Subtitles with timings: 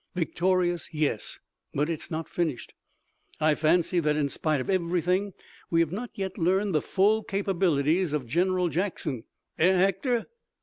[0.15, 1.37] "Victorious, yes;
[1.75, 2.73] but it is not finished.
[3.39, 5.33] I fancy that in spite of everything
[5.69, 9.25] we have not yet learned the full capabilities of General Jackson,
[9.59, 10.25] eh, Hector?"